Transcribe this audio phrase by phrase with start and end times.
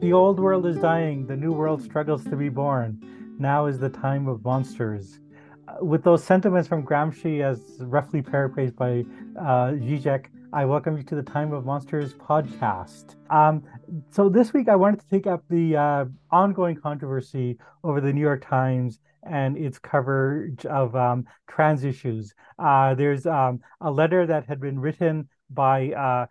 [0.00, 3.36] The old world is dying, the new world struggles to be born.
[3.38, 5.20] Now is the time of monsters.
[5.68, 9.04] Uh, with those sentiments from Gramsci, as roughly paraphrased by
[9.38, 13.16] uh, Zizek, I welcome you to the Time of Monsters podcast.
[13.28, 13.62] Um,
[14.10, 18.22] so this week I wanted to take up the uh, ongoing controversy over the New
[18.22, 22.34] York Times and its coverage of um, trans issues.
[22.58, 26.24] Uh, there's um, a letter that had been written by uh,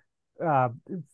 [0.44, 0.70] uh,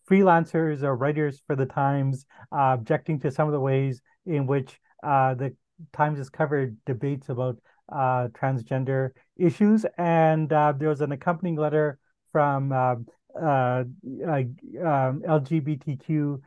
[0.09, 4.79] freelancers or writers for the Times uh, objecting to some of the ways in which
[5.03, 5.55] uh, the
[5.93, 7.57] Times has covered debates about
[7.91, 9.85] uh, transgender issues.
[9.97, 11.99] And uh, there was an accompanying letter
[12.31, 13.05] from um,
[13.35, 13.95] um,
[15.27, 16.39] LGBTQ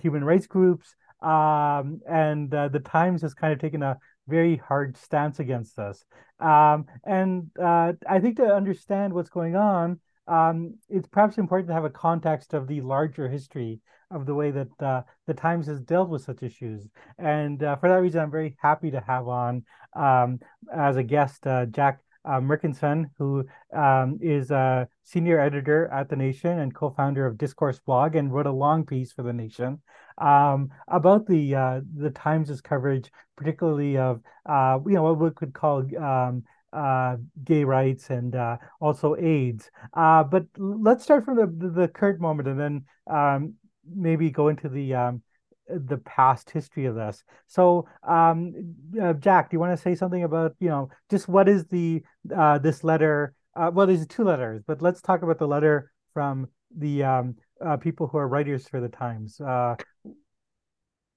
[0.00, 0.94] human rights groups.
[1.20, 6.04] Um, and the Times has kind of taken a very hard stance against us.
[6.40, 11.84] Um, and I think to understand what's going on, um, it's perhaps important to have
[11.84, 13.80] a context of the larger history
[14.10, 16.88] of the way that uh, the Times has dealt with such issues.
[17.18, 20.40] And uh, for that reason, I'm very happy to have on um,
[20.72, 26.16] as a guest uh, Jack uh, Mirkinson, who um, is a senior editor at The
[26.16, 29.80] Nation and co-founder of Discourse Blog, and wrote a long piece for The Nation
[30.18, 35.52] um, about the uh, the Times' coverage, particularly of uh, you know what we could
[35.52, 39.70] call um, uh, gay rights and uh, also AIDS.
[39.94, 43.54] Uh, but let's start from the, the, current moment and then um,
[43.94, 45.22] maybe go into the um,
[45.68, 47.24] the past history of this.
[47.46, 51.48] So, um, uh, Jack, do you want to say something about you know just what
[51.48, 52.02] is the
[52.34, 53.34] uh, this letter?
[53.54, 57.36] Uh, well, there's two letters, but let's talk about the letter from the um,
[57.80, 59.40] people who are writers for the Times.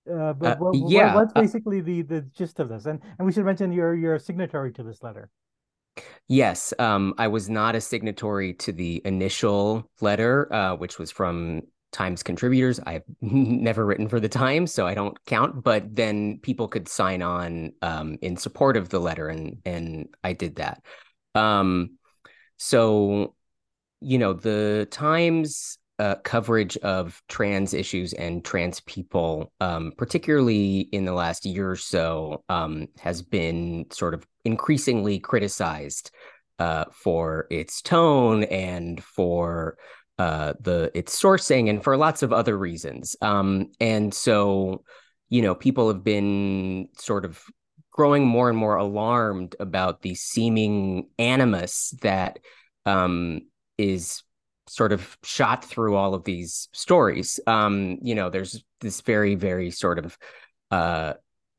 [0.07, 2.85] Uh, but uh, what, yeah, what's basically uh, the the gist of this?
[2.85, 5.29] And and we should mention you're you're a signatory to this letter.
[6.27, 11.61] Yes, um, I was not a signatory to the initial letter, uh, which was from
[11.91, 12.79] Times contributors.
[12.85, 15.63] I've never written for the Times, so I don't count.
[15.63, 20.33] But then people could sign on um, in support of the letter, and and I
[20.33, 20.83] did that.
[21.35, 21.97] Um,
[22.57, 23.35] so,
[24.01, 31.05] you know, the Times uh, coverage of trans issues and trans people, um, particularly in
[31.05, 36.11] the last year or so, um, has been sort of increasingly criticized
[36.59, 39.77] uh, for its tone and for
[40.17, 43.15] uh, the its sourcing and for lots of other reasons.
[43.21, 44.83] Um, and so,
[45.29, 47.41] you know, people have been sort of
[47.91, 52.39] growing more and more alarmed about the seeming animus that
[52.85, 53.41] um,
[53.77, 54.23] is
[54.67, 57.39] sort of shot through all of these stories.
[57.47, 60.17] Um, you know, there's this very, very sort of
[60.71, 61.13] uh,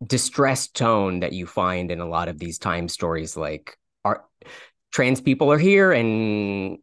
[0.05, 4.25] distressed tone that you find in a lot of these time stories, like are
[4.93, 6.79] trans people are here and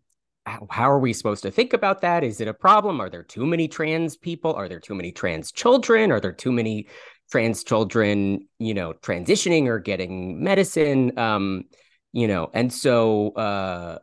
[0.46, 2.24] how, are we supposed to think about that?
[2.24, 3.00] Is it a problem?
[3.00, 4.54] Are there too many trans people?
[4.54, 6.12] Are there too many trans children?
[6.12, 6.88] Are there too many
[7.32, 11.18] trans children, you know, transitioning or getting medicine?
[11.18, 11.66] Um,
[12.12, 14.00] you know, and so uh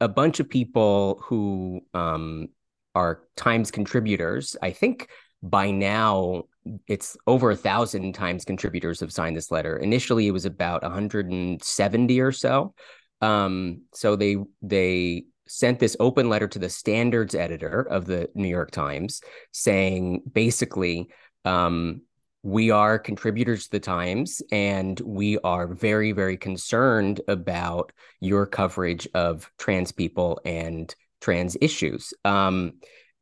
[0.00, 2.48] a bunch of people who um,
[2.94, 4.56] are Times contributors.
[4.62, 5.08] I think
[5.42, 6.44] by now
[6.86, 9.76] it's over a thousand Times contributors have signed this letter.
[9.76, 12.74] Initially, it was about 170 or so.
[13.20, 18.48] Um, so they they sent this open letter to the standards editor of the New
[18.48, 19.20] York Times
[19.52, 21.08] saying basically
[21.44, 22.02] um,
[22.42, 29.06] we are contributors to the Times, and we are very, very concerned about your coverage
[29.14, 32.14] of trans people and trans issues.
[32.24, 32.74] Um,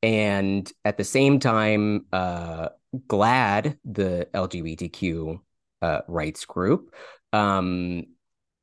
[0.02, 2.68] and at the same time, uh,
[3.08, 5.40] GLAAD, the LGBTQ
[5.82, 6.94] uh, rights group,
[7.32, 8.04] um,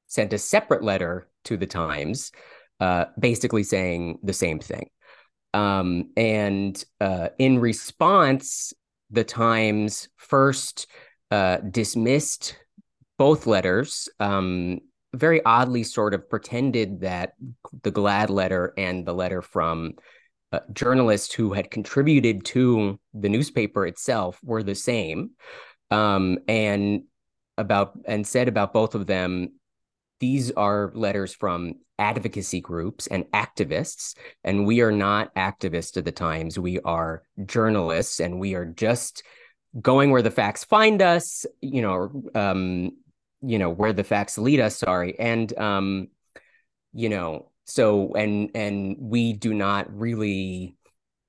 [0.07, 2.31] sent a separate letter to the Times,
[2.79, 4.89] uh, basically saying the same thing.
[5.53, 8.73] Um, and uh, in response,
[9.11, 10.87] the Times first
[11.31, 12.57] uh, dismissed
[13.17, 14.79] both letters, um,
[15.13, 17.33] very oddly sort of pretended that
[17.83, 19.93] the GLAAD letter and the letter from
[20.51, 25.31] uh, journalists who had contributed to the newspaper itself were the same.
[25.91, 27.03] Um, and
[27.57, 29.53] about and said about both of them
[30.19, 36.11] these are letters from advocacy groups and activists and we are not activists of the
[36.11, 36.59] times.
[36.59, 39.23] We are journalists and we are just
[39.81, 42.91] going where the facts find us you know um
[43.41, 45.17] you know where the facts lead us sorry.
[45.19, 46.07] And um
[46.93, 50.75] you know so and and we do not really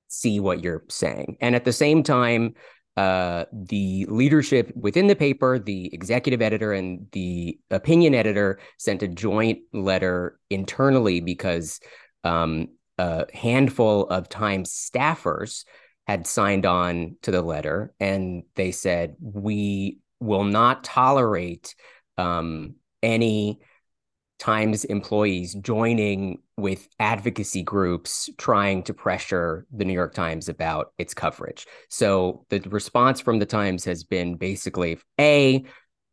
[0.09, 1.37] see what you're saying.
[1.41, 2.55] And at the same time
[2.97, 9.09] uh, the leadership within the paper, the executive editor and the opinion editor sent a
[9.09, 11.79] joint letter internally because
[12.25, 15.65] um, a handful of Times staffers
[16.07, 21.75] had signed on to the letter and they said, we will not tolerate
[22.17, 23.61] um, any
[24.39, 31.13] Times employees joining with advocacy groups trying to pressure the New York Times about its
[31.13, 31.67] coverage.
[31.91, 35.65] So the response from the Times has been basically A,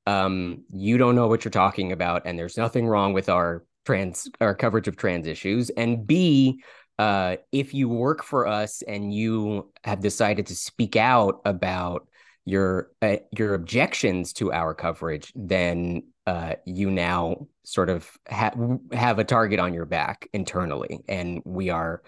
[0.05, 4.29] um, you don't know what you're talking about, and there's nothing wrong with our trans
[4.41, 5.69] our coverage of trans issues.
[5.71, 6.61] And B,
[6.99, 12.07] uh, if you work for us and you have decided to speak out about
[12.45, 18.53] your uh, your objections to our coverage, then uh, you now sort of ha-
[18.91, 22.01] have a target on your back internally, and we are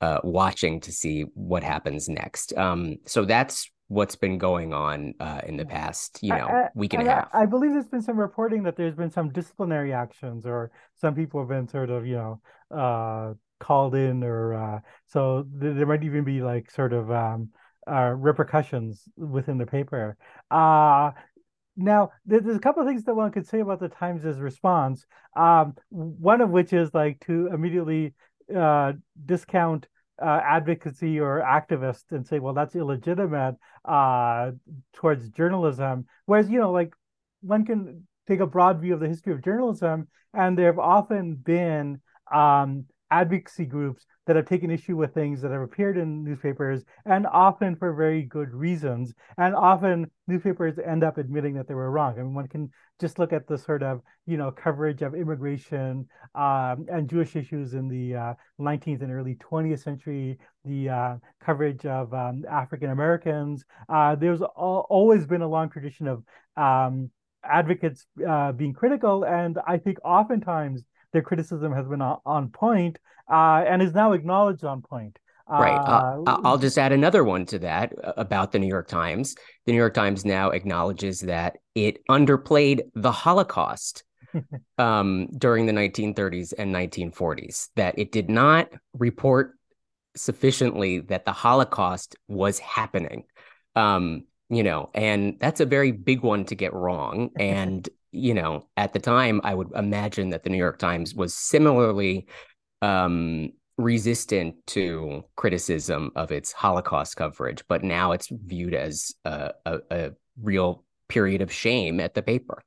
[0.00, 2.56] uh, watching to see what happens next.
[2.56, 6.94] Um, so that's what's been going on uh, in the past, you know, I, week
[6.94, 7.28] and a half.
[7.32, 11.40] I, believe there's been some reporting that there's been some disciplinary actions, or some people
[11.40, 12.40] have been sort of, you know,
[12.76, 17.50] uh, called in, or uh, so th- there might even be like sort of um,
[17.90, 20.16] uh, repercussions within the paper.
[21.76, 25.06] Now, there's a couple of things that one could say about the Times' response.
[25.36, 28.14] Um, one of which is like to immediately
[28.54, 28.92] uh,
[29.26, 29.88] discount
[30.22, 34.52] uh, advocacy or activists and say, well, that's illegitimate uh,
[34.92, 36.06] towards journalism.
[36.26, 36.92] Whereas, you know, like
[37.40, 41.34] one can take a broad view of the history of journalism, and there have often
[41.34, 42.00] been
[42.32, 47.26] um, advocacy groups that have taken issue with things that have appeared in newspapers and
[47.26, 49.12] often for very good reasons.
[49.36, 52.14] And often newspapers end up admitting that they were wrong.
[52.14, 52.70] I mean, one can
[53.00, 57.74] just look at the sort of, you know, coverage of immigration um, and Jewish issues
[57.74, 63.64] in the uh, 19th and early 20th century, the uh, coverage of um, African Americans.
[63.88, 66.24] Uh, there's al- always been a long tradition of
[66.56, 67.10] um,
[67.44, 69.24] advocates uh, being critical.
[69.24, 70.82] And I think oftentimes
[71.14, 72.98] their criticism has been on, on point,
[73.30, 75.18] uh, and is now acknowledged on point.
[75.48, 75.76] Right.
[75.76, 79.34] Uh, I'll just add another one to that uh, about the New York Times.
[79.66, 84.04] The New York Times now acknowledges that it underplayed the Holocaust
[84.78, 89.54] um, during the 1930s and 1940s, that it did not report
[90.16, 93.24] sufficiently that the Holocaust was happening.
[93.76, 97.30] Um, you know, and that's a very big one to get wrong.
[97.38, 101.34] And you know, at the time, I would imagine that the New York Times was
[101.34, 102.26] similarly
[102.80, 109.78] um, resistant to criticism of its Holocaust coverage, but now it's viewed as a, a,
[109.90, 112.62] a real period of shame at the paper.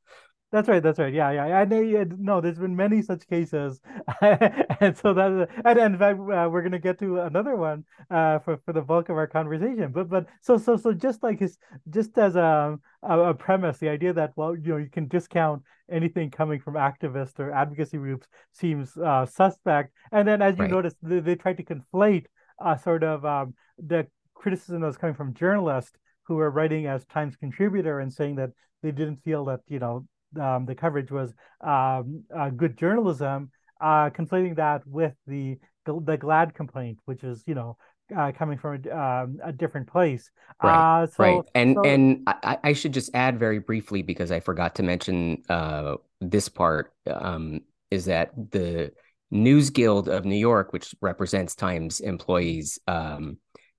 [0.50, 0.82] That's right.
[0.82, 1.14] That's right.
[1.14, 1.62] Yeah, yeah.
[1.62, 3.82] And no, there's been many such cases,
[4.22, 8.40] and so that and, and in fact uh, we're gonna get to another one uh,
[8.40, 9.92] for for the bulk of our conversation.
[9.92, 11.58] But but so so so just like his
[11.90, 16.32] just as a a, premise, the idea that well you know you can discount anything
[16.32, 19.92] coming from activists or advocacy groups seems uh, suspect.
[20.14, 20.72] And then as you right.
[20.72, 22.26] notice, they, they try to conflate
[22.64, 27.06] uh, sort of um, the criticism that was coming from journalists who were writing as
[27.06, 28.52] Times contributor and saying that
[28.82, 30.06] they didn't feel that you know
[30.40, 33.52] um, the coverage was um, uh, good journalism,
[33.82, 37.78] uh, conflating that with the the GLAAD complaint, which is you know
[38.16, 40.30] uh, coming from a, um, a, different place.
[40.64, 41.04] Right.
[41.04, 41.42] Uh, so, right.
[41.56, 41.84] And so...
[41.84, 46.48] and I, I, should just add very briefly because I forgot to mention uh, this
[46.48, 48.94] part um, is that the
[49.30, 53.38] News Guild of New York, which represents Times employees, um,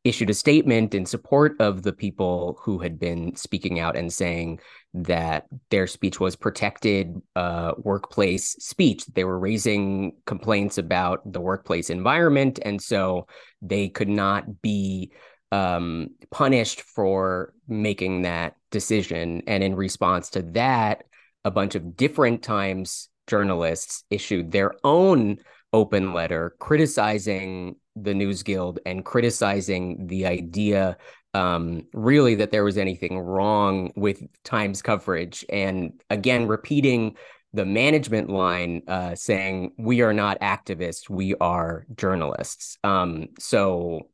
[0.08, 4.58] issued a statement in support of the people who had been speaking out and saying
[4.94, 9.04] that their speech was protected uh, workplace speech.
[9.06, 13.26] They were raising complaints about the workplace environment, and so
[13.60, 15.12] they could not be
[15.52, 19.42] um, punished for making that decision.
[19.46, 21.04] And in response to that,
[21.44, 25.36] a bunch of different Times journalists issued their own
[25.74, 30.96] open letter criticizing the News Guild and criticizing the idea
[31.34, 35.44] um, really that there was anything wrong with Times coverage.
[35.48, 37.16] And again, repeating
[37.54, 42.76] the management line uh, saying, we are not activists, we are journalists.
[42.84, 44.08] Um, so,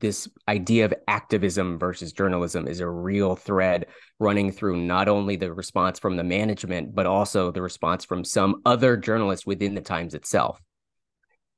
[0.00, 3.86] this idea of activism versus journalism is a real thread
[4.18, 8.62] running through not only the response from the management, but also the response from some
[8.64, 10.60] other journalists within the Times itself.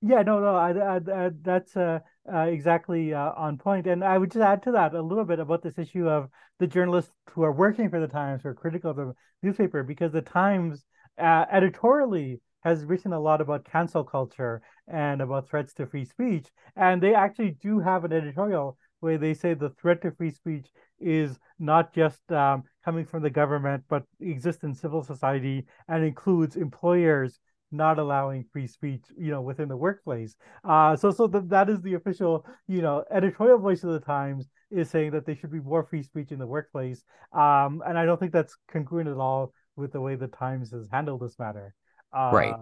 [0.04, 3.86] Yeah, no, no, I, I, I, that's uh, uh, exactly uh, on point.
[3.86, 6.28] And I would just add to that a little bit about this issue of
[6.58, 10.10] the journalists who are working for the Times, who are critical of the newspaper, because
[10.10, 10.84] the Times
[11.18, 16.48] uh, editorially has written a lot about cancel culture and about threats to free speech.
[16.74, 20.66] And they actually do have an editorial where they say the threat to free speech
[20.98, 26.56] is not just um, coming from the government, but exists in civil society and includes
[26.56, 27.38] employers
[27.72, 30.36] not allowing free speech, you know, within the workplace.
[30.64, 34.48] Uh, so so that that is the official, you know, editorial voice of the Times.
[34.70, 37.02] is saying that there should be more free speech in the workplace.
[37.32, 40.88] Um, and I don't think that's congruent at all with the way the Times has
[40.92, 41.74] handled this matter.
[42.12, 42.54] Uh, right.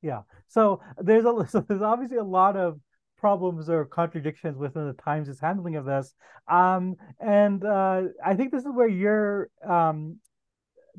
[0.00, 0.22] Yeah.
[0.48, 2.80] So there's a so there's obviously a lot of
[3.22, 6.12] problems or contradictions within the Times' handling of this.
[6.48, 10.18] Um, and uh, I think this is where your um,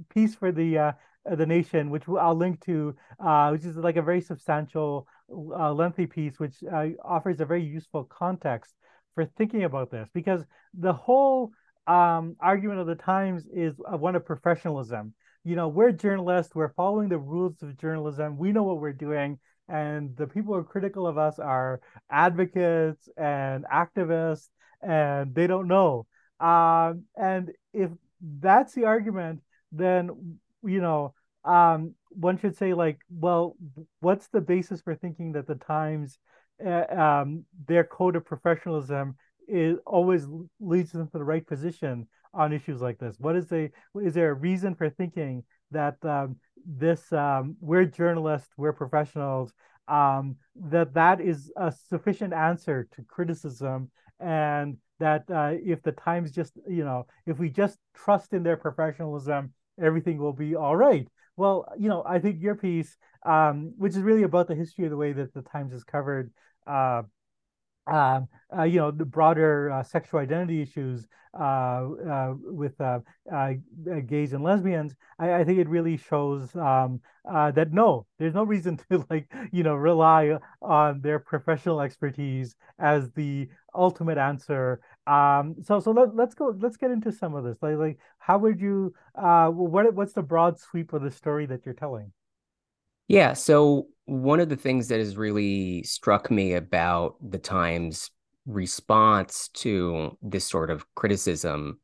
[0.10, 0.92] piece for the uh,
[1.26, 6.06] the nation, which I'll link to, uh, which is like a very substantial, uh, lengthy
[6.06, 8.74] piece, which uh, offers a very useful context
[9.16, 11.52] for thinking about this, because the whole
[11.88, 15.14] um, argument of the Times is one of professionalism.
[15.44, 19.40] You know, we're journalists, we're following the rules of journalism, we know what we're doing,
[19.68, 24.50] and the people who are critical of us are advocates and activists,
[24.82, 26.06] and they don't know.
[26.40, 27.90] Um, and if
[28.22, 31.14] that's the argument, then you know,
[31.46, 33.56] um, one should say like, well,
[34.00, 36.20] what's the basis for thinking that the Times,
[36.66, 39.16] uh, um, their code of professionalism
[39.48, 40.26] is always
[40.60, 43.16] leads them to the right position on issues like this?
[43.20, 43.70] What is a
[44.02, 49.54] is there a reason for thinking that um, this um, we're journalists, we're professionals,
[49.88, 56.32] um, that that is a sufficient answer to criticism, and that uh, if the Times
[56.32, 61.08] just you know if we just trust in their professionalism, everything will be all right.
[61.36, 64.92] Well, you know, I think your piece, um, which is really about the history of
[64.92, 66.32] the way that the Times has covered
[66.68, 67.04] uh,
[67.88, 71.06] um, uh, you know, the broader uh, sexual identity issues
[71.38, 73.00] uh, uh with uh,
[74.06, 78.78] gays and lesbians, I, I, think it really shows um, that no, there's no reason
[78.92, 84.80] to like you know rely on their professional expertise as the ultimate answer.
[85.06, 86.56] Um, so so let, let's go.
[86.58, 87.58] Let's get into some of this.
[87.62, 88.94] Like like how would you?
[89.16, 92.12] Uh what what's the broad sweep of the story that you're telling?
[93.08, 93.34] Yeah.
[93.34, 98.12] So one of the things that has really struck me about the Times
[98.46, 101.80] response to this sort of criticism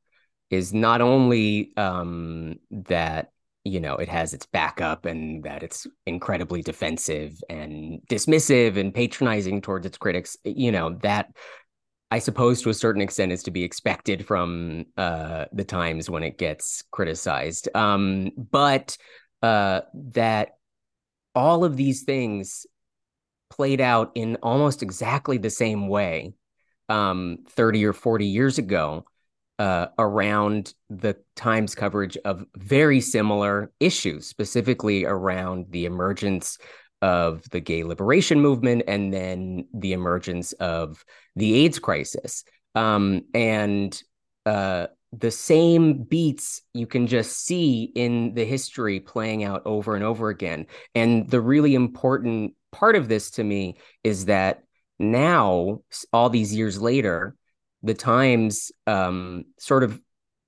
[0.49, 3.31] is not only um, that
[3.63, 9.61] you know it has its backup and that it's incredibly defensive and dismissive and patronizing
[9.61, 11.27] towards its critics you know that
[12.11, 16.23] i suppose to a certain extent is to be expected from uh, the times when
[16.23, 17.69] it gets criticized.
[17.75, 18.97] Um, but
[19.41, 20.55] uh, that
[21.35, 22.65] all of these things
[23.49, 26.33] played out in almost exactly the same way
[26.87, 29.05] um, 30 or 40 years ago
[29.59, 36.57] uh, around the Times coverage of very similar issues, specifically around the emergence
[37.01, 41.03] of the gay liberation movement and then the emergence of
[41.35, 42.43] the AIDS crisis.
[42.75, 44.01] Um, and
[44.45, 50.03] uh, the same beats you can just see in the history playing out over and
[50.03, 50.67] over again.
[50.93, 54.63] And the really important part of this to me is that
[54.99, 57.35] now, all these years later,
[57.81, 59.99] the Times um, sort of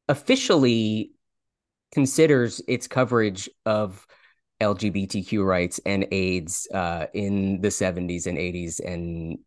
[0.09, 1.13] officially
[1.93, 4.05] considers its coverage of
[4.61, 9.39] LGBTQ rights and AIDS uh, in the 70s and 80s and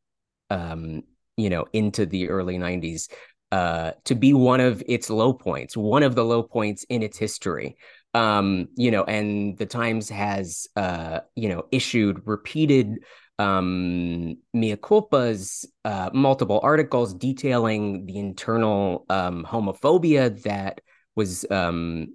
[0.51, 1.03] um,
[1.37, 3.09] you know into the early 90s
[3.55, 7.17] uh, to be one of its low points, one of the low points in its
[7.17, 7.77] history.
[8.13, 13.05] Um, you know, and the Times has, uh, you know, issued repeated
[13.39, 20.81] um, mea culpas, uh, multiple articles detailing the internal um, homophobia that
[21.15, 22.15] was um,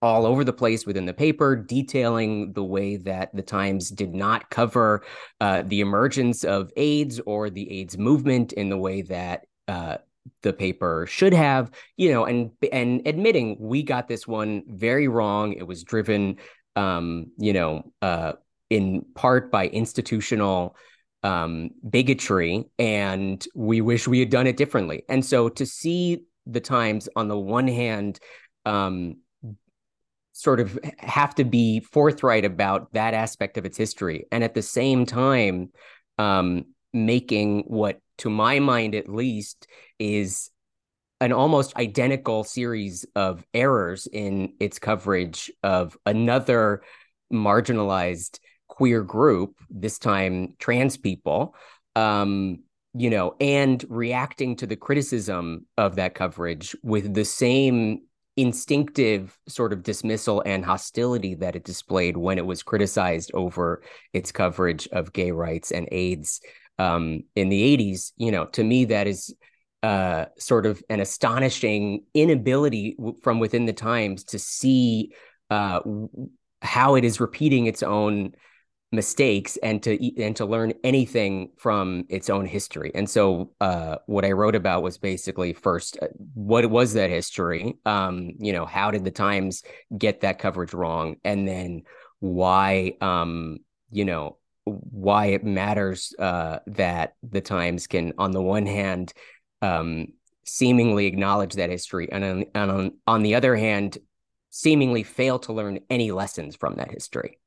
[0.00, 4.48] all over the place within the paper, detailing the way that the Times did not
[4.50, 5.02] cover
[5.40, 9.96] uh, the emergence of AIDS or the AIDS movement in the way that uh,
[10.42, 15.52] the paper should have, you know, and and admitting we got this one very wrong.
[15.52, 16.36] It was driven,
[16.76, 18.32] um, you know, uh,
[18.70, 20.76] in part by institutional
[21.24, 25.02] um, bigotry, and we wish we had done it differently.
[25.08, 28.20] And so to see the Times on the one hand,
[28.64, 29.16] um,
[30.38, 34.62] sort of have to be forthright about that aspect of its history, and at the
[34.62, 35.70] same time,
[36.16, 39.66] um, making what to my mind at least,
[39.98, 40.50] is
[41.20, 46.82] an almost identical series of errors in its coverage of another
[47.32, 51.56] marginalized queer group, this time trans people,
[51.96, 52.60] um,
[52.94, 58.02] you know, and reacting to the criticism of that coverage with the same
[58.38, 64.30] instinctive sort of dismissal and hostility that it displayed when it was criticized over its
[64.30, 66.40] coverage of gay rights and AIDS
[66.78, 69.34] um, in the 80s, you know, to me, that is
[69.82, 75.12] uh, sort of an astonishing inability w- from within the Times to see
[75.50, 75.80] uh,
[76.62, 78.32] how it is repeating its own
[78.90, 82.90] mistakes and to and to learn anything from its own history.
[82.94, 87.74] And so uh, what I wrote about was basically first uh, what was that history?
[87.84, 89.62] Um, you know, how did the Times
[89.96, 91.16] get that coverage wrong?
[91.24, 91.82] And then
[92.20, 93.58] why um,
[93.90, 99.12] you know, why it matters uh, that the Times can on the one hand
[99.60, 100.08] um,
[100.44, 103.98] seemingly acknowledge that history and on, and on, on the other hand
[104.50, 107.38] seemingly fail to learn any lessons from that history.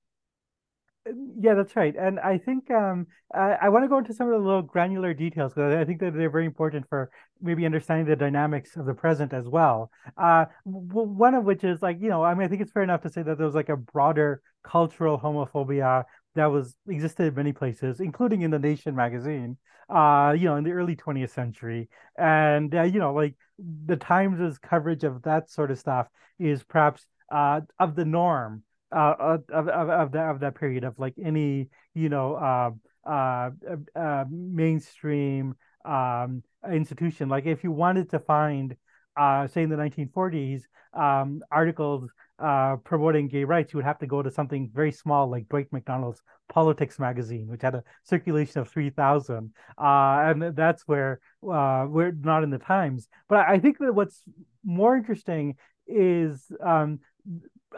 [1.05, 1.95] Yeah, that's right.
[1.95, 5.15] And I think um, I, I want to go into some of the little granular
[5.15, 7.09] details because I think that they're very important for
[7.41, 9.89] maybe understanding the dynamics of the present as well.
[10.15, 12.83] Uh, w- one of which is like, you know, I mean, I think it's fair
[12.83, 16.03] enough to say that there was like a broader cultural homophobia
[16.35, 19.57] that was existed in many places, including in the Nation magazine,
[19.89, 21.89] uh, you know, in the early 20th century.
[22.15, 27.07] And, uh, you know, like the Times's coverage of that sort of stuff is perhaps
[27.31, 31.69] uh, of the norm uh, of, of, of that of that period of like any
[31.93, 32.71] you know uh,
[33.09, 33.49] uh,
[33.95, 35.55] uh, mainstream
[35.85, 37.29] um, institution.
[37.29, 38.75] Like if you wanted to find,
[39.17, 44.07] uh, say in the 1940s, um, articles uh, promoting gay rights, you would have to
[44.07, 48.69] go to something very small like Dwight Macdonald's Politics magazine, which had a circulation of
[48.69, 49.53] 3,000.
[49.77, 53.07] Uh, and that's where uh, we're not in the Times.
[53.29, 54.21] But I think that what's
[54.63, 55.55] more interesting
[55.87, 56.99] is um,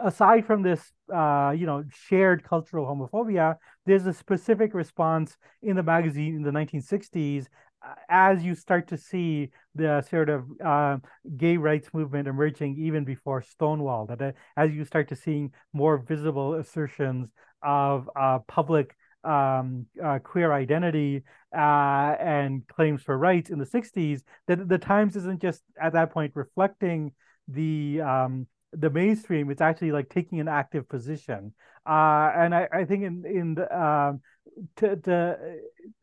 [0.02, 0.80] aside from this,
[1.12, 6.50] uh, you know, shared cultural homophobia, there's a specific response in the magazine in the
[6.50, 7.46] 1960s
[7.84, 10.96] uh, as you start to see the sort of uh,
[11.36, 15.98] gay rights movement emerging even before Stonewall, that uh, as you start to seeing more
[15.98, 17.28] visible assertions
[17.62, 21.22] of uh, public um, uh, queer identity
[21.52, 26.32] and claims for rights in the 60s, that the Times isn't just at that point
[26.34, 27.12] reflecting
[27.48, 28.46] the um,
[28.76, 31.54] the mainstream, it's actually like taking an active position.
[31.86, 34.20] Uh, and I, I think in in the, um,
[34.76, 35.38] to, to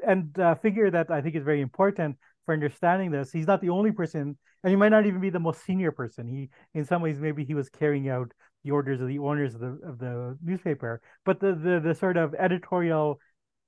[0.06, 3.32] and a figure that I think is very important for understanding this.
[3.32, 6.28] He's not the only person, and he might not even be the most senior person.
[6.28, 8.32] He, in some ways, maybe he was carrying out
[8.64, 11.02] the orders of the owners of the of the newspaper.
[11.26, 13.20] But the the, the sort of editorial,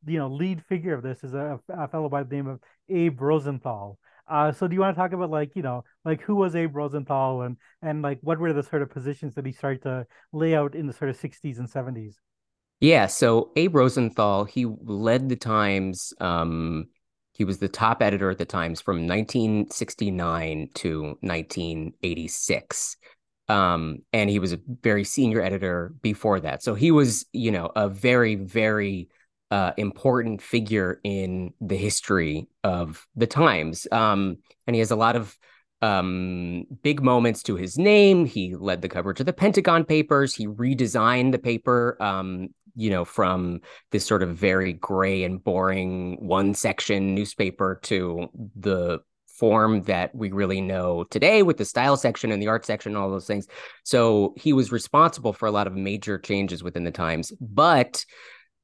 [0.06, 3.20] you know, lead figure of this is a, a fellow by the name of Abe
[3.20, 3.98] Rosenthal.
[4.28, 6.76] Uh, so do you want to talk about like you know like who was Abe
[6.76, 10.56] Rosenthal and and like what were the sort of positions that he started to lay
[10.56, 12.16] out in the sort of 60s and 70s?
[12.80, 16.14] Yeah, so Abe Rosenthal he led the Times.
[16.20, 16.86] Um,
[17.34, 22.98] he was the top editor at the Times from 1969 to 1986.
[23.50, 26.64] Um, and he was a very senior editor before that.
[26.64, 29.10] So he was, you know, a very, very
[29.54, 33.86] uh, important figure in the history of the Times.
[33.92, 35.38] Um, and he has a lot of
[35.84, 38.26] um, big moments to his name.
[38.26, 40.34] He led the coverage of the Pentagon Papers.
[40.34, 43.62] He redesigned the paper, um, you know, from
[43.92, 50.32] this sort of very gray and boring one section newspaper to the form that we
[50.32, 53.46] really know today with the style section and the art section and all those things.
[53.84, 57.32] So he was responsible for a lot of major changes within the Times.
[57.40, 58.04] But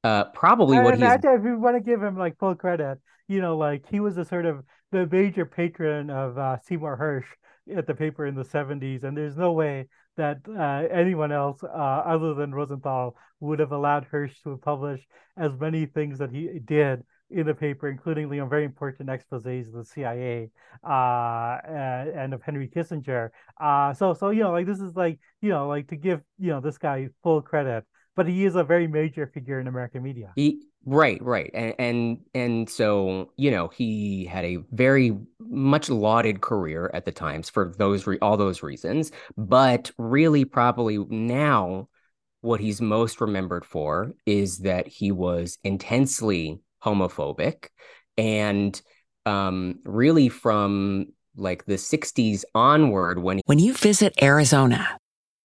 [0.03, 1.03] uh, probably what he's.
[1.03, 4.25] If you want to give him like full credit, you know, like he was a
[4.25, 9.03] sort of the major patron of uh, Seymour Hersh at the paper in the 70s,
[9.03, 14.05] and there's no way that uh, anyone else uh, other than Rosenthal would have allowed
[14.05, 15.05] Hirsch to publish
[15.37, 19.67] as many things that he did in the paper, including you know very important exposés
[19.67, 20.49] of the CIA
[20.83, 23.29] uh, and of Henry Kissinger.
[23.59, 26.49] Uh, so so you know like this is like you know like to give you
[26.49, 27.85] know this guy full credit
[28.19, 30.33] but he is a very major figure in American media.
[30.35, 36.41] He, right, right, and and and so you know he had a very much lauded
[36.41, 41.87] career at the Times for those re- all those reasons, but really probably now
[42.41, 47.69] what he's most remembered for is that he was intensely homophobic
[48.17, 48.81] and
[49.25, 51.05] um, really from
[51.37, 54.97] like the 60s onward when when you visit Arizona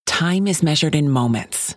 [0.07, 1.77] time is measured in moments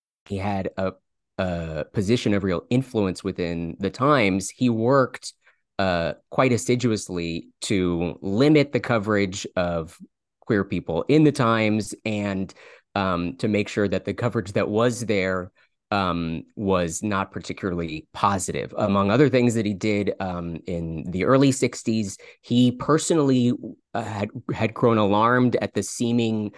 [0.25, 0.93] he had a,
[1.37, 5.33] a position of real influence within the Times, he worked
[5.79, 9.97] uh, quite assiduously to limit the coverage of
[10.41, 12.53] queer people in the Times and
[12.95, 15.51] um, to make sure that the coverage that was there
[15.91, 18.73] um, was not particularly positive.
[18.77, 23.51] Among other things that he did um, in the early 60s, he personally
[23.93, 26.51] uh, had, had grown alarmed at the seeming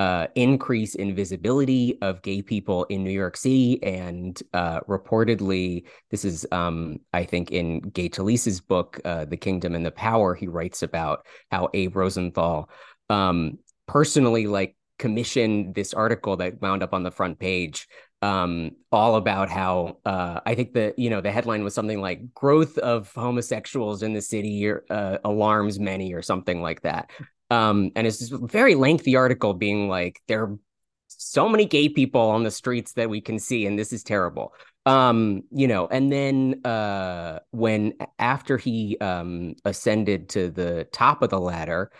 [0.00, 3.82] uh, increase in visibility of gay people in New York City.
[3.82, 9.74] And uh, reportedly, this is, um, I think, in Gay Talese's book, uh, The Kingdom
[9.74, 12.70] and the Power, he writes about how Abe Rosenthal
[13.10, 17.86] um, personally, like, commissioned this article that wound up on the front page
[18.22, 22.34] um, all about how uh, I think the you know the headline was something like
[22.34, 27.10] growth of homosexuals in the city uh, alarms many or something like that.
[27.50, 30.58] Um, and it's this very lengthy article being like, there are
[31.08, 34.54] so many gay people on the streets that we can see, and this is terrible.
[34.86, 41.30] Um, you know, and then uh, when after he um, ascended to the top of
[41.30, 41.90] the ladder,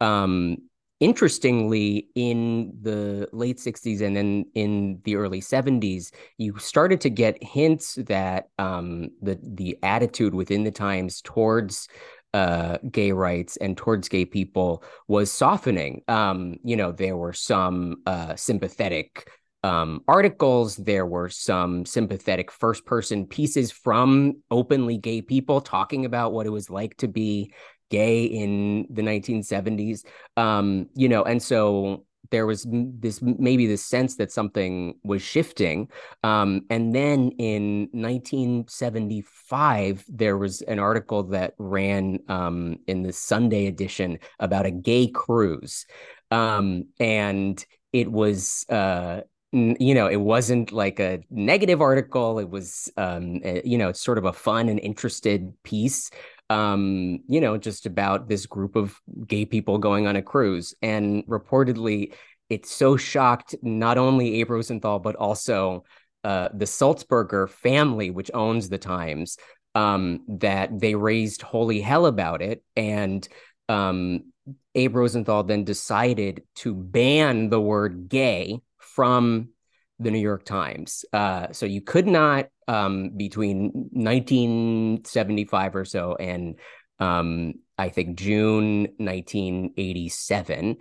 [0.00, 0.58] um,
[1.00, 7.42] interestingly, in the late 60s and then in the early 70s, you started to get
[7.42, 11.88] hints that um, the the attitude within the Times towards
[12.34, 16.02] uh, gay rights and towards gay people was softening.
[16.08, 19.28] Um, you know, there were some uh, sympathetic
[19.64, 26.32] um, articles, there were some sympathetic first person pieces from openly gay people talking about
[26.32, 27.52] what it was like to be
[27.90, 30.04] gay in the 1970s.
[30.36, 35.88] Um, you know, and so there was this maybe this sense that something was shifting
[36.22, 43.66] um, and then in 1975 there was an article that ran um, in the sunday
[43.66, 45.86] edition about a gay cruise
[46.30, 49.20] um, and it was uh,
[49.52, 54.02] you know it wasn't like a negative article it was um, a, you know it's
[54.02, 56.10] sort of a fun and interested piece
[56.50, 60.74] um, you know, just about this group of gay people going on a cruise.
[60.82, 62.14] And reportedly,
[62.48, 65.84] it so shocked not only Abe Rosenthal, but also
[66.24, 69.36] uh, the Sulzberger family, which owns the Times,
[69.74, 72.62] um, that they raised holy hell about it.
[72.74, 73.26] And
[73.68, 74.32] um,
[74.74, 79.50] Abe Rosenthal then decided to ban the word gay from
[79.98, 81.04] the New York Times.
[81.12, 86.58] Uh, so you could not, um, between 1975 or so and
[87.00, 90.76] um, I think June 1987,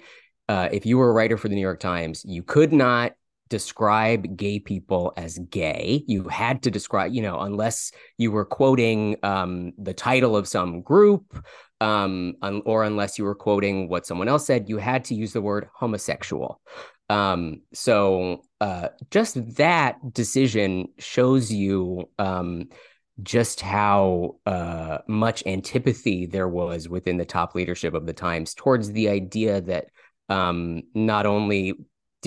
[0.50, 3.14] uh, if you were a writer for the New York Times, you could not
[3.50, 6.04] describe gay people as gay.
[6.08, 10.82] You had to describe, you know, unless you were quoting um, the title of some
[10.82, 11.46] group
[11.82, 15.34] um, un- or unless you were quoting what someone else said, you had to use
[15.34, 16.62] the word homosexual.
[17.10, 22.70] Um, so uh, just that decision shows you um,
[23.24, 28.92] just how uh, much antipathy there was within the top leadership of the Times towards
[28.92, 29.86] the idea that
[30.30, 31.74] um, not only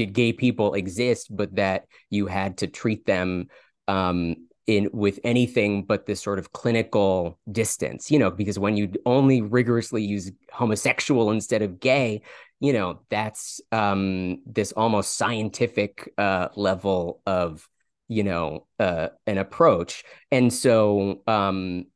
[0.00, 3.48] did gay people exist, but that you had to treat them
[3.86, 4.36] um,
[4.66, 9.42] in with anything but this sort of clinical distance, you know, because when you only
[9.42, 12.22] rigorously use homosexual instead of gay,
[12.60, 17.68] you know, that's um, this almost scientific uh, level of,
[18.08, 20.04] you know, uh, an approach.
[20.30, 21.86] And so, um,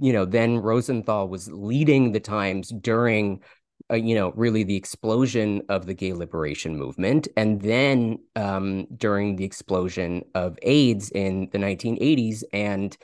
[0.00, 3.42] you know, then Rosenthal was leading the Times during
[3.92, 7.28] uh, you know, really the explosion of the gay liberation movement.
[7.36, 12.42] And then um, during the explosion of AIDS in the 1980s.
[12.54, 12.96] And,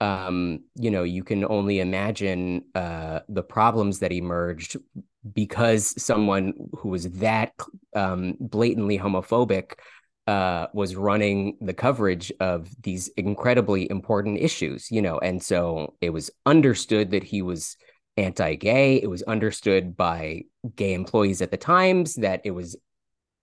[0.00, 4.76] um, you know, you can only imagine uh, the problems that emerged
[5.32, 7.52] because someone who was that
[7.96, 9.72] um, blatantly homophobic
[10.28, 16.10] uh, was running the coverage of these incredibly important issues, you know, and so it
[16.10, 17.76] was understood that he was
[18.16, 18.96] anti-gay.
[18.96, 22.76] It was understood by gay employees at the times that it was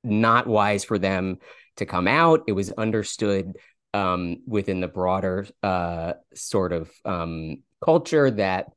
[0.03, 1.37] not wise for them
[1.77, 2.43] to come out.
[2.47, 3.57] It was understood
[3.93, 8.71] um, within the broader uh, sort of um, culture that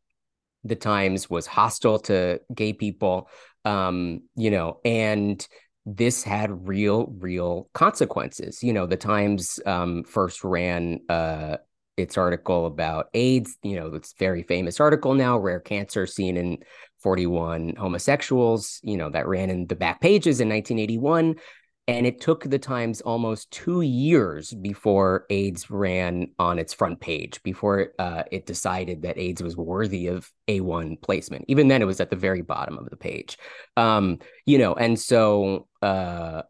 [0.64, 3.28] the Times was hostile to gay people,
[3.64, 5.46] um, you know, and
[5.84, 8.62] this had real, real consequences.
[8.62, 11.58] You know, the Times um, first ran uh,
[11.96, 16.58] its article about AIDS, you know, it's very famous article now, rare cancer seen in
[17.02, 21.36] 41 homosexuals, you know, that ran in the back pages in 1981.
[21.88, 27.40] And it took the Times almost two years before AIDS ran on its front page,
[27.44, 31.44] before uh, it decided that AIDS was worthy of A1 placement.
[31.46, 33.38] Even then, it was at the very bottom of the page.
[33.76, 36.42] Um, you know, and so uh,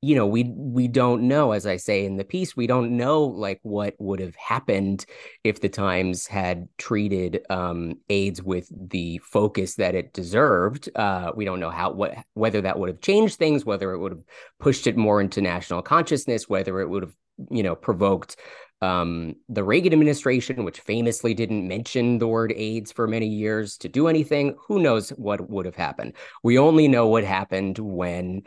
[0.00, 3.24] you know we we don't know as i say in the piece we don't know
[3.24, 5.04] like what would have happened
[5.42, 11.44] if the times had treated um, aids with the focus that it deserved uh, we
[11.44, 14.24] don't know how what whether that would have changed things whether it would have
[14.60, 17.14] pushed it more into national consciousness whether it would have
[17.50, 18.36] you know provoked
[18.80, 23.88] um, the Reagan administration, which famously didn't mention the word AIDS for many years to
[23.88, 26.12] do anything, who knows what would have happened?
[26.44, 28.42] We only know what happened when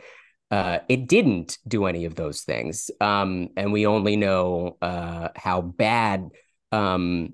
[0.52, 2.90] uh, it didn't do any of those things.
[3.00, 6.28] Um, and we only know uh, how bad,
[6.70, 7.30] um,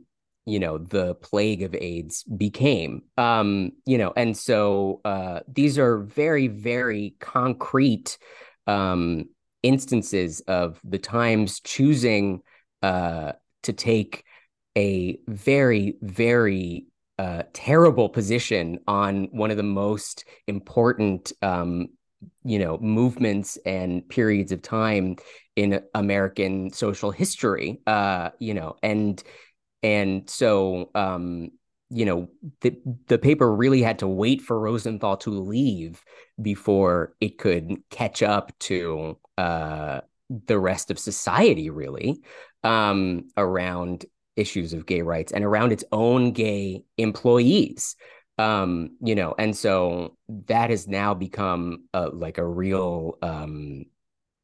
[0.47, 3.03] you know, the plague of AIDS became.
[3.19, 8.19] Um, you know, and so uh, these are very, very concrete
[8.69, 9.25] um,
[9.65, 12.43] instances of the Times choosing
[12.85, 13.33] uh,
[13.65, 14.23] to take
[14.77, 16.87] a very, very
[17.19, 21.89] uh, terrible position on one of the most important um,
[22.45, 25.17] you know movements and periods of time
[25.57, 27.81] in American social history.
[27.87, 29.23] Uh, you know, and
[29.83, 31.51] and so um,
[31.91, 32.29] you know
[32.61, 32.77] the
[33.07, 36.03] the paper really had to wait for Rosenthal to leave
[36.41, 40.01] before it could catch up to uh,
[40.47, 42.21] the rest of society, really,
[42.65, 44.05] um, around
[44.37, 47.97] issues of gay rights and around its own gay employees
[48.39, 53.85] um you know and so that has now become a, like a real um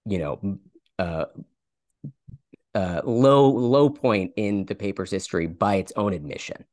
[0.05, 0.59] you know
[0.99, 1.27] uh,
[2.75, 6.65] uh low low point in the paper's history by its own admission.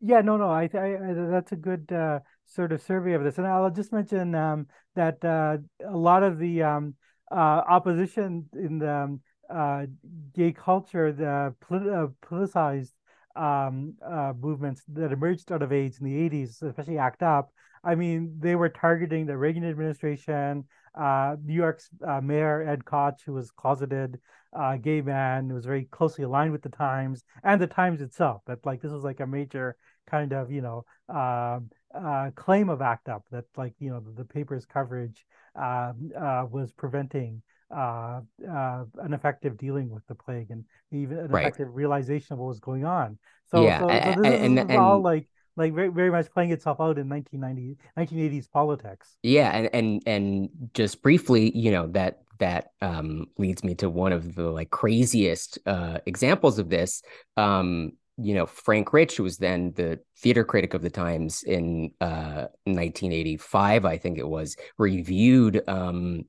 [0.00, 3.38] Yeah no no i, I, I that's a good uh sort of survey of this.
[3.38, 6.94] And i'll just mention um that uh a lot of the um
[7.30, 9.86] uh opposition in the um, uh
[10.34, 12.92] gay culture the polit- uh, politicized
[13.38, 17.50] um, uh, movements that emerged out of AIDS in the 80s, especially ACT UP,
[17.84, 23.20] I mean, they were targeting the Reagan administration, uh, New York's uh, Mayor Ed Koch,
[23.24, 24.18] who was closeted
[24.52, 28.42] uh, gay man, who was very closely aligned with the Times and the Times itself.
[28.46, 29.76] That like this was like a major
[30.10, 34.10] kind of you know um, uh, claim of ACT UP that like you know the,
[34.10, 35.24] the paper's coverage
[35.54, 37.42] um, uh, was preventing
[37.74, 41.42] uh, uh, an effective dealing with the plague and even an right.
[41.42, 43.18] effective realization of what was going on.
[43.50, 46.52] So, yeah, so, so this and, is, and, all like like very, very much playing
[46.52, 49.16] itself out in 1990 1980s politics.
[49.22, 54.12] Yeah, and and and just briefly, you know that that um, leads me to one
[54.12, 57.02] of the like craziest uh, examples of this.
[57.36, 61.92] Um, you know, Frank Rich, who was then the theater critic of the Times in
[62.00, 66.24] uh, 1985, I think it was, reviewed um,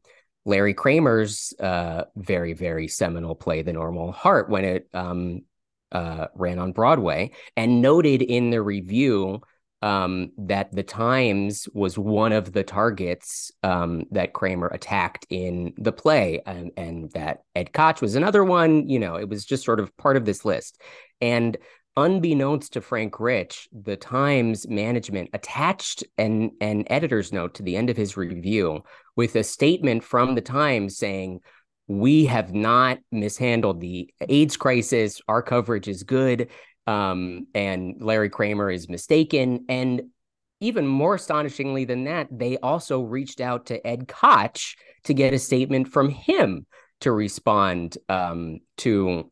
[0.45, 5.41] Larry Kramer's uh, very, very seminal play, The Normal Heart, when it um,
[5.91, 9.41] uh, ran on Broadway, and noted in the review
[9.82, 15.91] um, that the Times was one of the targets um, that Kramer attacked in the
[15.91, 18.89] play, and, and that Ed Koch was another one.
[18.89, 20.82] You know, it was just sort of part of this list.
[21.21, 21.58] And
[21.97, 27.89] unbeknownst to Frank Rich, the Times management attached an, an editor's note to the end
[27.89, 28.84] of his review
[29.15, 31.41] with a statement from the Times saying,
[31.88, 35.21] We have not mishandled the AIDS crisis.
[35.28, 36.49] Our coverage is good.
[36.88, 39.65] Um, and Larry Kramer is mistaken.
[39.69, 40.04] And
[40.60, 44.75] even more astonishingly than that, they also reached out to Ed Koch
[45.06, 46.65] to get a statement from him
[47.02, 49.32] to respond um, to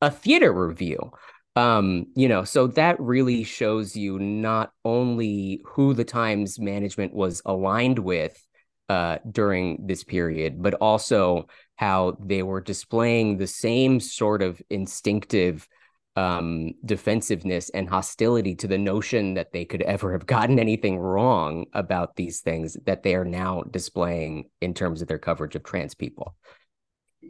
[0.00, 1.12] a theater review
[1.56, 7.42] um you know so that really shows you not only who the times management was
[7.46, 8.46] aligned with
[8.90, 15.66] uh during this period but also how they were displaying the same sort of instinctive
[16.14, 21.64] um defensiveness and hostility to the notion that they could ever have gotten anything wrong
[21.72, 25.94] about these things that they are now displaying in terms of their coverage of trans
[25.94, 26.34] people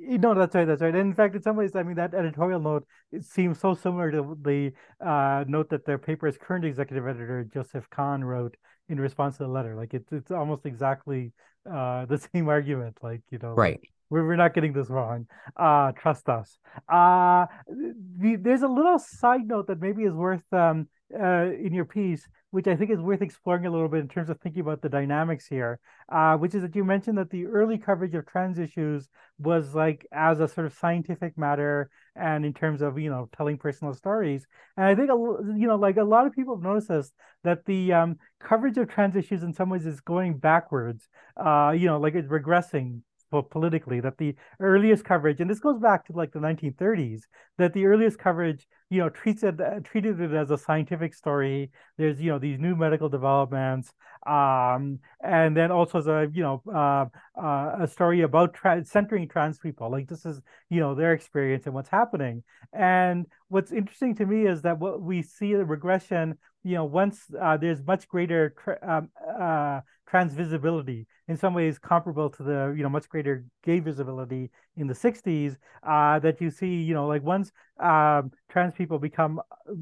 [0.00, 0.66] no, that's right.
[0.66, 0.94] That's right.
[0.94, 4.11] And in fact, in some ways, I mean, that editorial note it seems so similar
[4.12, 4.72] to the
[5.04, 8.56] uh, note that their paper's current executive editor Joseph Kahn wrote
[8.88, 9.74] in response to the letter.
[9.74, 11.32] Like it's it's almost exactly
[11.70, 12.98] uh, the same argument.
[13.02, 13.80] Like you know, right.
[14.09, 15.26] We're, we're not getting this wrong.
[15.56, 16.59] Uh, trust us.
[16.88, 21.84] Uh, the, there's a little side note that maybe is worth um, uh, in your
[21.84, 24.82] piece, which I think is worth exploring a little bit in terms of thinking about
[24.82, 25.78] the dynamics here,
[26.10, 30.06] uh, which is that you mentioned that the early coverage of trans issues was like
[30.12, 34.46] as a sort of scientific matter and in terms of you know telling personal stories.
[34.76, 37.12] And I think you know like a lot of people have noticed this
[37.44, 41.08] that the um, coverage of trans issues in some ways is going backwards.
[41.36, 46.06] Uh, you know, like it's regressing politically that the earliest coverage and this goes back
[46.06, 47.26] to like the 1930s
[47.58, 51.70] that the earliest coverage you know treats it uh, treated it as a scientific story.
[51.98, 53.92] There's you know these new medical developments
[54.26, 57.06] um and then also as a you know uh,
[57.40, 59.90] uh, a story about tra- centering trans people.
[59.90, 62.42] Like this is you know their experience and what's happening.
[62.72, 67.24] And what's interesting to me is that what we see a regression you know once
[67.40, 69.10] uh, there's much greater tra- um,
[69.40, 74.50] uh, trans visibility in some ways comparable to the you know much greater gay visibility
[74.76, 79.40] in the 60s uh, that you see you know like once um, trans people become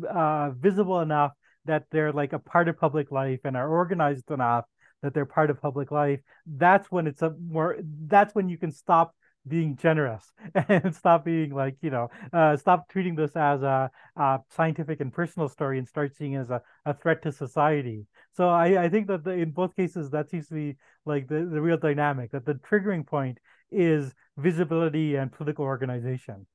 [0.09, 1.33] uh, visible enough
[1.67, 4.65] that they're like a part of public life and are organized enough
[5.03, 7.77] that they're part of public life that's when it's a more
[8.07, 9.15] that's when you can stop
[9.47, 10.33] being generous
[10.69, 15.13] and stop being like you know uh, stop treating this as a, a, scientific and
[15.13, 18.07] personal story and start seeing it as a, a threat to society.
[18.33, 21.47] So I, I think that the, in both cases that seems to be like the,
[21.47, 23.39] the real dynamic that the triggering point
[23.71, 26.47] is visibility and political organization.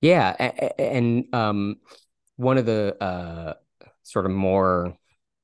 [0.00, 0.34] Yeah
[0.78, 1.76] and um,
[2.36, 3.54] one of the uh,
[4.02, 4.96] sort of more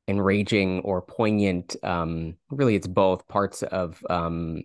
[0.08, 4.62] enraging or poignant um, really it's both parts of um,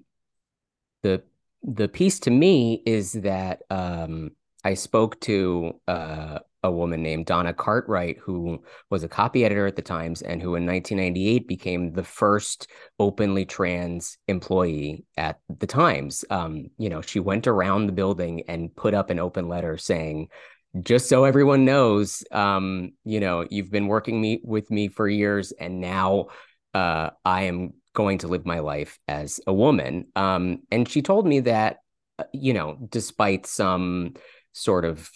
[1.03, 1.23] the
[1.63, 4.31] the piece to me is that um,
[4.63, 9.75] I spoke to uh, a woman named Donna Cartwright, who was a copy editor at
[9.75, 12.67] the Times and who in 1998 became the first
[12.99, 16.23] openly trans employee at the Times.
[16.29, 20.27] Um, you know, she went around the building and put up an open letter saying,
[20.81, 25.51] just so everyone knows, um, you know, you've been working me with me for years,
[25.51, 26.27] and now
[26.73, 30.07] uh, I am going to live my life as a woman.
[30.15, 31.77] Um, and she told me that,
[32.19, 34.13] uh, you know, despite some
[34.53, 35.09] sort of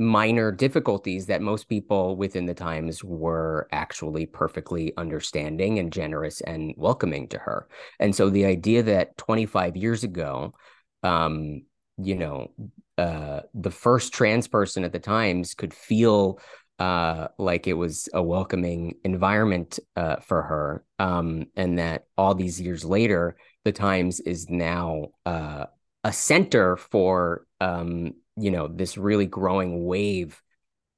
[0.00, 6.72] minor difficulties that most people within the times were actually perfectly understanding and generous and
[6.78, 10.54] welcoming to her and so the idea that 25 years ago
[11.02, 11.60] um
[11.98, 12.50] you know
[12.96, 16.40] uh the first trans person at the times could feel
[16.80, 22.60] uh, like it was a welcoming environment uh, for her, um, and that all these
[22.60, 25.66] years later, the Times is now uh,
[26.02, 30.42] a center for um, you know this really growing wave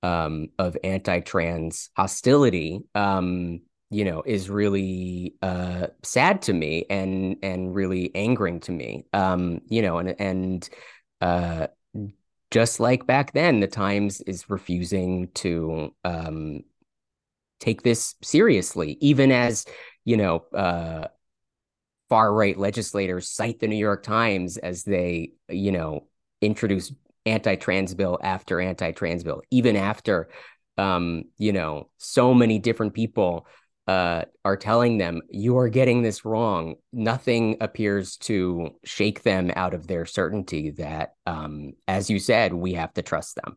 [0.04, 2.80] um, of anti-trans hostility.
[2.94, 9.04] Um, you know, is really uh, sad to me and and really angering to me.
[9.12, 10.70] Um, you know, and and
[11.20, 11.66] uh,
[12.52, 16.60] just like back then, the Times is refusing to um,
[17.58, 19.64] take this seriously, even as
[20.04, 21.06] you know, uh,
[22.08, 26.06] far right legislators cite the New York Times as they, you know,
[26.40, 26.92] introduce
[27.24, 30.28] anti-trans bill after anti-trans bill, even after,
[30.76, 33.46] um, you know, so many different people
[33.88, 39.74] uh, are telling them you are getting this wrong, nothing appears to shake them out
[39.74, 43.56] of their certainty that, um, as you said, we have to trust them.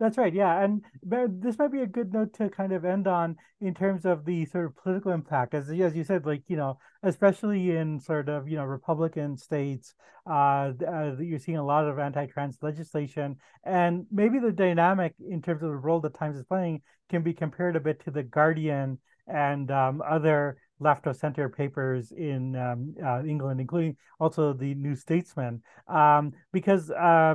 [0.00, 0.32] That's right.
[0.32, 4.04] Yeah, and this might be a good note to kind of end on in terms
[4.04, 7.98] of the sort of political impact, as as you said, like you know, especially in
[7.98, 13.38] sort of you know Republican states, uh, uh, you're seeing a lot of anti-trans legislation,
[13.64, 17.34] and maybe the dynamic in terms of the role that Times is playing can be
[17.34, 22.94] compared a bit to the Guardian and um, other left of center papers in um,
[23.04, 27.34] uh, England, including also the New Statesman, um, because uh,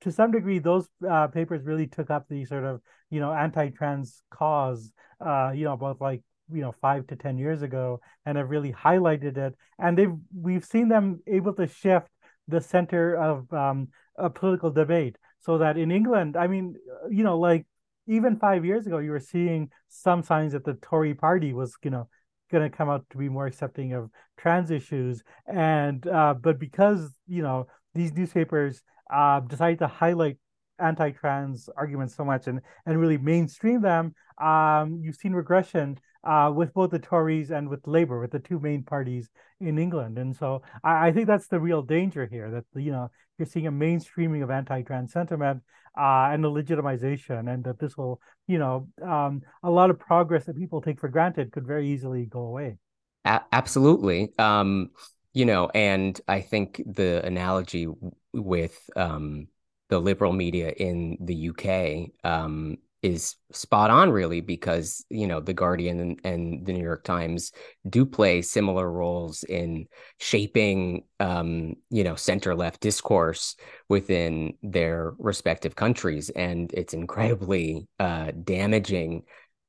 [0.00, 4.22] to some degree those uh, papers really took up the sort of you know anti-trans
[4.30, 4.92] cause,
[5.24, 6.22] uh, you know about like
[6.52, 10.64] you know five to ten years ago, and have really highlighted it, and they've we've
[10.64, 12.08] seen them able to shift
[12.46, 16.74] the center of um, a political debate so that in England, I mean,
[17.10, 17.66] you know, like
[18.08, 21.90] even five years ago, you were seeing some signs that the Tory party was, you
[21.90, 22.08] know,
[22.50, 25.22] going to come out to be more accepting of trans issues.
[25.46, 30.38] And, uh, but because, you know, these newspapers uh, decided to highlight
[30.78, 36.72] anti-trans arguments so much and, and really mainstream them, um, you've seen regression uh, with
[36.72, 39.28] both the Tories and with Labour, with the two main parties
[39.60, 40.18] in England.
[40.18, 43.66] And so I, I, think that's the real danger here that, you know, you're seeing
[43.66, 45.62] a mainstreaming of anti-trans sentiment
[45.98, 50.44] uh, and the legitimization, and that this will, you know, um, a lot of progress
[50.46, 52.76] that people take for granted could very easily go away.
[53.24, 54.32] A- absolutely.
[54.38, 54.90] Um,
[55.32, 57.88] you know, and I think the analogy
[58.32, 59.48] with um,
[59.88, 65.52] the liberal media in the UK, um, is spot on really because you know the
[65.52, 67.52] guardian and, and, the new york times
[67.88, 69.86] do play similar roles in
[70.18, 73.54] shaping um, you know center left discourse
[73.88, 79.22] within their respective countries and it's incredibly uh, damaging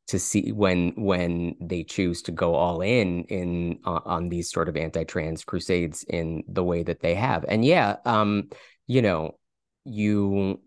[0.08, 4.68] to see when when they choose to go all in in uh, on these sort
[4.68, 7.46] of anti-trans crusades in the way that they have.
[7.48, 8.50] And yeah um
[8.88, 9.38] you know
[9.86, 10.60] you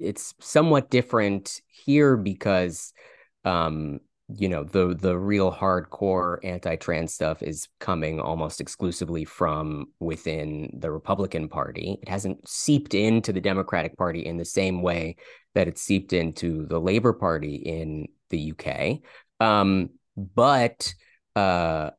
[0.00, 2.92] it's somewhat different here because
[3.44, 10.70] um you know the the real hardcore anti-trans stuff is coming almost exclusively from within
[10.78, 11.98] the Republican Party.
[12.02, 15.16] It hasn't seeped into the Democratic Party in the same way
[15.54, 19.00] that it seeped into the Labour Party in the UK.
[19.40, 20.94] Um, but
[21.36, 21.90] uh,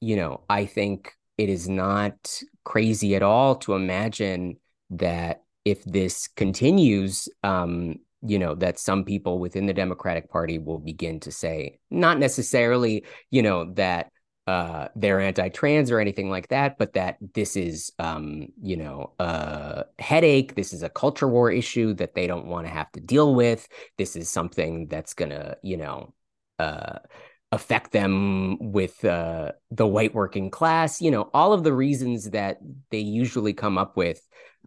[0.00, 4.58] you know, I think it is not crazy at all to imagine
[4.90, 10.78] that if this continues, um, you know, that some people within the Democratic Party will
[10.78, 14.12] begin to say, not necessarily, you know, that
[14.46, 19.84] uh, they're anti-trans or anything like that, but that this is, um, you know, a
[19.98, 20.54] headache.
[20.54, 23.66] This is a culture war issue that they don't want to have to deal with.
[23.98, 26.14] This is something that's gonna, you know,
[26.60, 27.00] uh,
[27.50, 31.02] affect them with uh, the white working class.
[31.02, 32.58] You know, all of the reasons that
[32.92, 34.20] they usually come up with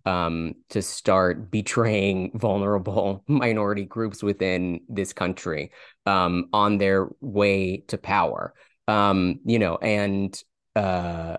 [0.05, 5.71] um, to start betraying vulnerable minority groups within this country
[6.05, 8.53] um, on their way to power.
[8.87, 10.41] Um, you know, and
[10.75, 11.37] uh,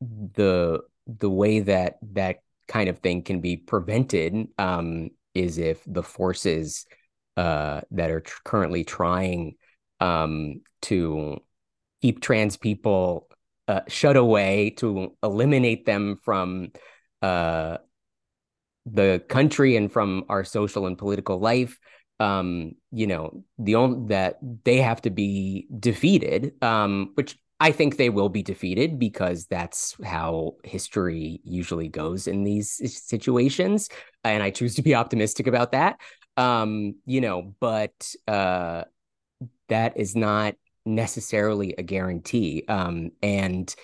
[0.00, 6.02] the the way that that kind of thing can be prevented um, is if the
[6.02, 6.86] forces
[7.36, 9.56] uh, that are tr- currently trying
[10.00, 11.40] um, to
[12.02, 13.28] keep trans people
[13.68, 16.72] uh, shut away, to eliminate them from
[17.22, 17.78] uh,
[18.92, 21.78] the country and from our social and political life
[22.18, 27.96] um you know the only that they have to be defeated um which i think
[27.96, 32.70] they will be defeated because that's how history usually goes in these
[33.06, 33.88] situations
[34.24, 35.98] and i choose to be optimistic about that.
[36.36, 38.84] Um you know but uh
[39.68, 40.54] that is not
[40.86, 43.74] necessarily a guarantee um and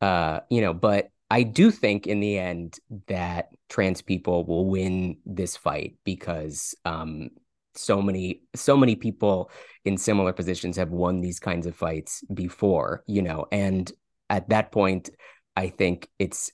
[0.00, 5.18] uh you know but I do think in the end that trans people will win
[5.24, 7.30] this fight because um,
[7.74, 9.50] so many so many people
[9.84, 13.90] in similar positions have won these kinds of fights before, you know, and
[14.30, 15.10] at that point,
[15.56, 16.50] I think it's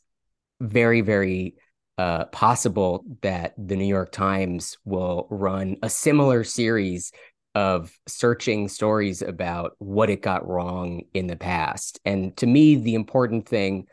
[0.60, 1.56] very very
[1.98, 7.12] uh, possible that the New York Times will run a similar series
[7.54, 12.00] of searching stories about what it got wrong in the past.
[12.04, 13.86] And to me, the important thing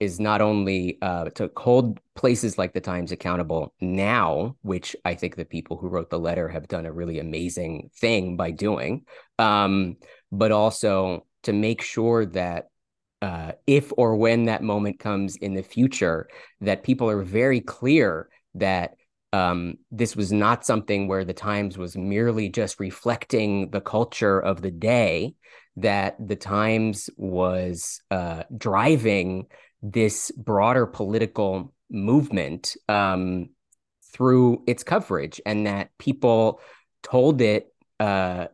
[0.00, 5.36] is not only uh, to hold places like the Times accountable now, which I think
[5.36, 9.04] the people who wrote the letter have done a really amazing thing by doing,
[9.38, 9.96] um,
[10.32, 12.68] but also to make sure that
[13.22, 16.28] uh, if or when that moment comes in the future,
[16.60, 18.94] that people are very clear that
[19.32, 24.62] um, this was not something where the Times was merely just reflecting the culture of
[24.62, 25.34] the day,
[25.76, 29.46] that the Times was uh, driving
[29.86, 33.50] this broader political movement um,
[34.12, 36.60] through its coverage, and that people
[37.02, 38.46] told it uh,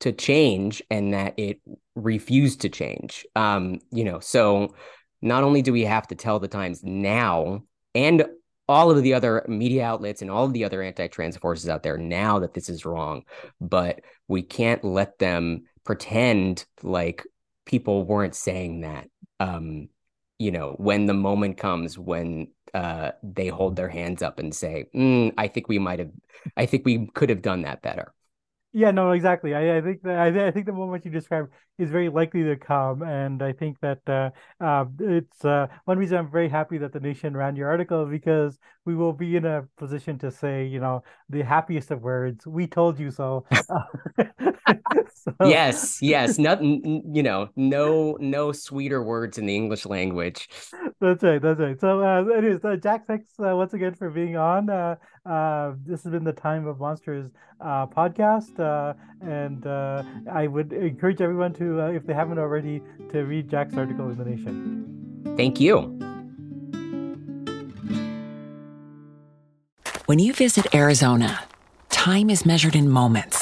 [0.00, 1.60] to change, and that it
[1.96, 3.26] refused to change.
[3.34, 4.74] Um, you know, so
[5.20, 8.24] not only do we have to tell the Times now, and
[8.68, 11.98] all of the other media outlets and all of the other anti-trans forces out there
[11.98, 13.22] now that this is wrong,
[13.60, 17.24] but we can't let them pretend like
[17.66, 19.08] people weren't saying that.
[19.40, 19.88] Um,
[20.42, 24.86] you know, when the moment comes when uh, they hold their hands up and say,
[24.94, 26.10] mm, "I think we might have,
[26.56, 28.12] I think we could have done that better."
[28.74, 29.54] Yeah, no, exactly.
[29.54, 32.56] I, I think that I, I, think the moment you described is very likely to
[32.56, 34.30] come, and I think that uh,
[34.64, 38.58] uh, it's uh, one reason I'm very happy that the Nation ran your article because
[38.86, 42.46] we will be in a position to say, you know, the happiest of words.
[42.46, 43.46] We told you so.
[45.14, 45.32] so...
[45.44, 46.38] Yes, yes.
[46.38, 47.02] Nothing.
[47.14, 50.48] You know, no, no sweeter words in the English language.
[51.00, 51.42] That's right.
[51.42, 51.80] That's right.
[51.80, 54.70] So, uh, anyways, uh, Jack, thanks uh, once again for being on.
[54.70, 54.96] Uh,
[55.26, 60.72] uh, this has been the Time of Monsters uh, podcast, uh, and uh, I would
[60.72, 65.34] encourage everyone to, uh, if they haven't already, to read Jack's article in the Nation.
[65.36, 65.98] Thank you.
[70.06, 71.44] When you visit Arizona,
[71.88, 73.41] time is measured in moments,